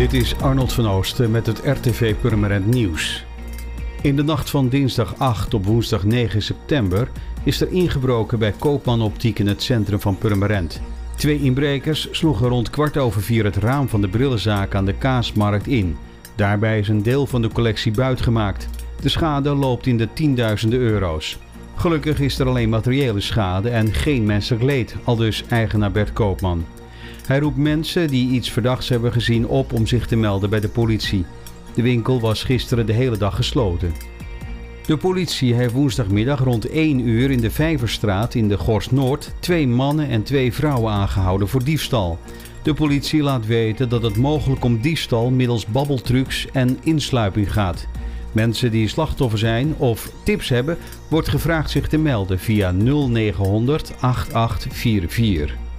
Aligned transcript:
Dit 0.00 0.12
is 0.12 0.36
Arnold 0.36 0.72
van 0.72 0.88
Oosten 0.88 1.30
met 1.30 1.46
het 1.46 1.60
RTV 1.64 2.14
Purmerend 2.20 2.66
Nieuws. 2.66 3.24
In 4.02 4.16
de 4.16 4.22
nacht 4.22 4.50
van 4.50 4.68
dinsdag 4.68 5.14
8 5.18 5.54
op 5.54 5.64
woensdag 5.64 6.04
9 6.04 6.42
september 6.42 7.08
is 7.44 7.60
er 7.60 7.72
ingebroken 7.72 8.38
bij 8.38 8.52
Koopman 8.58 9.02
Optiek 9.02 9.38
in 9.38 9.46
het 9.46 9.62
centrum 9.62 10.00
van 10.00 10.18
Purmerend. 10.18 10.80
Twee 11.16 11.40
inbrekers 11.40 12.08
sloegen 12.10 12.48
rond 12.48 12.70
kwart 12.70 12.96
over 12.96 13.22
vier 13.22 13.44
het 13.44 13.56
raam 13.56 13.88
van 13.88 14.00
de 14.00 14.08
brillenzaak 14.08 14.74
aan 14.74 14.84
de 14.84 14.94
Kaasmarkt 14.94 15.66
in. 15.66 15.96
Daarbij 16.34 16.78
is 16.78 16.88
een 16.88 17.02
deel 17.02 17.26
van 17.26 17.42
de 17.42 17.48
collectie 17.48 17.92
buitgemaakt. 17.92 18.68
De 19.00 19.08
schade 19.08 19.54
loopt 19.54 19.86
in 19.86 19.96
de 19.96 20.12
tienduizenden 20.12 20.78
euro's. 20.78 21.38
Gelukkig 21.74 22.20
is 22.20 22.38
er 22.38 22.46
alleen 22.46 22.68
materiële 22.68 23.20
schade 23.20 23.70
en 23.70 23.92
geen 23.92 24.24
menselijk 24.24 24.64
leed, 24.64 24.96
aldus 25.04 25.44
eigenaar 25.48 25.90
Bert 25.90 26.12
Koopman. 26.12 26.64
Hij 27.30 27.38
roept 27.38 27.56
mensen 27.56 28.08
die 28.08 28.30
iets 28.30 28.50
verdachts 28.50 28.88
hebben 28.88 29.12
gezien 29.12 29.46
op 29.46 29.72
om 29.72 29.86
zich 29.86 30.06
te 30.06 30.16
melden 30.16 30.50
bij 30.50 30.60
de 30.60 30.68
politie. 30.68 31.24
De 31.74 31.82
winkel 31.82 32.20
was 32.20 32.44
gisteren 32.44 32.86
de 32.86 32.92
hele 32.92 33.16
dag 33.16 33.36
gesloten. 33.36 33.92
De 34.86 34.96
politie 34.96 35.54
heeft 35.54 35.72
woensdagmiddag 35.72 36.40
rond 36.40 36.68
1 36.68 37.08
uur 37.08 37.30
in 37.30 37.40
de 37.40 37.50
Vijverstraat 37.50 38.34
in 38.34 38.48
de 38.48 38.58
Gorst 38.58 38.90
Noord 38.90 39.32
twee 39.40 39.66
mannen 39.68 40.08
en 40.08 40.22
twee 40.22 40.52
vrouwen 40.52 40.92
aangehouden 40.92 41.48
voor 41.48 41.64
diefstal. 41.64 42.18
De 42.62 42.74
politie 42.74 43.22
laat 43.22 43.46
weten 43.46 43.88
dat 43.88 44.02
het 44.02 44.16
mogelijk 44.16 44.64
om 44.64 44.80
diefstal 44.80 45.30
middels 45.30 45.66
babbeltrucs 45.66 46.46
en 46.52 46.78
insluiping 46.82 47.52
gaat. 47.52 47.86
Mensen 48.32 48.70
die 48.70 48.88
slachtoffer 48.88 49.38
zijn 49.38 49.74
of 49.76 50.12
tips 50.24 50.48
hebben, 50.48 50.78
wordt 51.08 51.28
gevraagd 51.28 51.70
zich 51.70 51.88
te 51.88 51.98
melden 51.98 52.38
via 52.38 52.70
0900 52.70 53.92
8844. 54.00 55.69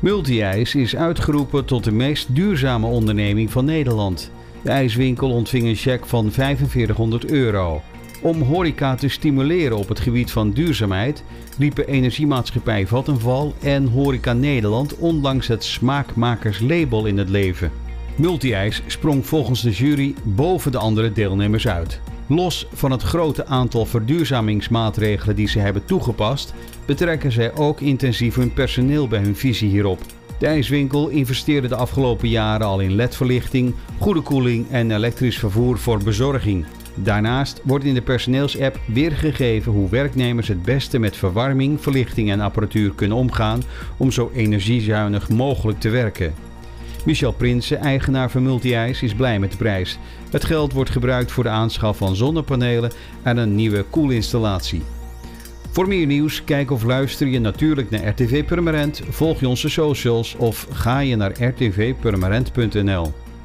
Multi-ijs 0.00 0.74
is 0.74 0.96
uitgeroepen 0.96 1.64
tot 1.64 1.84
de 1.84 1.92
meest 1.92 2.34
duurzame 2.34 2.86
onderneming 2.86 3.50
van 3.50 3.64
Nederland. 3.64 4.30
De 4.62 4.70
ijswinkel 4.70 5.30
ontving 5.30 5.66
een 5.66 5.74
cheque 5.74 6.08
van 6.08 6.30
4500 6.30 7.30
euro. 7.30 7.82
Om 8.22 8.42
horeca 8.42 8.94
te 8.94 9.08
stimuleren 9.08 9.76
op 9.76 9.88
het 9.88 10.00
gebied 10.00 10.30
van 10.30 10.50
duurzaamheid 10.50 11.24
riepen 11.58 11.86
energiemaatschappij 11.86 12.86
Vattenval 12.86 13.54
en 13.62 13.86
Horeca 13.86 14.32
Nederland 14.32 14.96
onlangs 14.96 15.46
het 15.48 15.64
smaakmakerslabel 15.64 17.06
in 17.06 17.18
het 17.18 17.28
leven. 17.28 17.70
Multi-ijs 18.16 18.82
sprong 18.86 19.26
volgens 19.26 19.62
de 19.62 19.70
jury 19.70 20.14
boven 20.22 20.72
de 20.72 20.78
andere 20.78 21.12
deelnemers 21.12 21.68
uit. 21.68 22.00
Los 22.32 22.66
van 22.72 22.90
het 22.90 23.02
grote 23.02 23.46
aantal 23.46 23.86
verduurzamingsmaatregelen 23.86 25.36
die 25.36 25.48
ze 25.48 25.58
hebben 25.58 25.84
toegepast, 25.84 26.54
betrekken 26.86 27.32
zij 27.32 27.54
ook 27.54 27.80
intensief 27.80 28.34
hun 28.34 28.52
personeel 28.52 29.08
bij 29.08 29.20
hun 29.20 29.36
visie 29.36 29.68
hierop. 29.68 29.98
De 30.38 30.46
ijswinkel 30.46 31.08
investeerde 31.08 31.68
de 31.68 31.74
afgelopen 31.74 32.28
jaren 32.28 32.66
al 32.66 32.80
in 32.80 32.94
ledverlichting, 32.94 33.74
goede 33.98 34.20
koeling 34.20 34.70
en 34.70 34.90
elektrisch 34.90 35.38
vervoer 35.38 35.78
voor 35.78 36.02
bezorging. 36.04 36.64
Daarnaast 36.94 37.60
wordt 37.64 37.84
in 37.84 37.94
de 37.94 38.02
personeelsapp 38.02 38.80
weergegeven 38.86 39.72
hoe 39.72 39.88
werknemers 39.88 40.48
het 40.48 40.62
beste 40.62 40.98
met 40.98 41.16
verwarming, 41.16 41.80
verlichting 41.80 42.30
en 42.30 42.40
apparatuur 42.40 42.92
kunnen 42.94 43.16
omgaan 43.16 43.62
om 43.96 44.10
zo 44.10 44.30
energiezuinig 44.34 45.28
mogelijk 45.28 45.80
te 45.80 45.88
werken. 45.88 46.49
Michel 47.04 47.32
Prinsen, 47.32 47.78
eigenaar 47.78 48.30
van 48.30 48.42
Multi-IJs, 48.42 49.02
is 49.02 49.14
blij 49.14 49.38
met 49.38 49.50
de 49.50 49.56
prijs. 49.56 49.98
Het 50.30 50.44
geld 50.44 50.72
wordt 50.72 50.90
gebruikt 50.90 51.32
voor 51.32 51.44
de 51.44 51.50
aanschaf 51.50 51.96
van 51.96 52.16
zonnepanelen 52.16 52.92
en 53.22 53.36
een 53.36 53.54
nieuwe 53.54 53.82
koelinstallatie. 53.82 54.82
Voor 55.70 55.88
meer 55.88 56.06
nieuws, 56.06 56.44
kijk 56.44 56.70
of 56.70 56.82
luister 56.82 57.26
je 57.26 57.38
natuurlijk 57.38 57.90
naar 57.90 58.08
RTV 58.08 58.44
Permanent, 58.44 59.02
volg 59.08 59.40
je 59.40 59.48
onze 59.48 59.68
socials 59.68 60.36
of 60.36 60.66
ga 60.72 60.98
je 60.98 61.16
naar 61.16 61.32
rtvpermanent.nl. 61.42 63.12